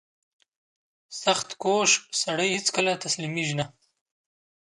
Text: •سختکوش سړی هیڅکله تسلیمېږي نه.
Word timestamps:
•سختکوش 1.21 1.91
سړی 2.21 2.47
هیڅکله 2.55 2.91
تسلیمېږي 3.03 3.55
نه. 3.59 3.65